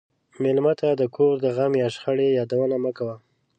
مېلمه 0.41 0.73
ته 0.79 0.89
د 0.99 1.03
کور 1.15 1.33
د 1.43 1.47
غم 1.55 1.73
یا 1.81 1.87
شخړې 1.95 2.27
یادونه 2.39 2.75
مه 2.83 2.91
کوه. 2.97 3.15